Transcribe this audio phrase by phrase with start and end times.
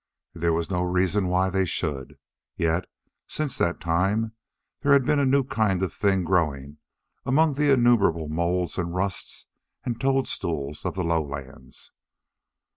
[0.33, 2.17] There was no reason why they should.
[2.57, 2.85] Yet,
[3.27, 4.31] since that time
[4.81, 6.77] there had been a new kind of thing growing
[7.23, 9.45] among the innumerable moulds and rusts
[9.85, 11.91] and toadstools of the lowlands.